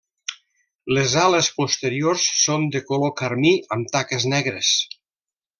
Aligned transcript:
Les 0.97 1.13
ales 1.23 1.49
posteriors 1.59 2.25
són 2.45 2.67
de 2.77 2.83
color 2.89 3.15
carmí 3.23 3.55
amb 3.77 3.95
taques 3.97 4.27
negres. 4.37 4.77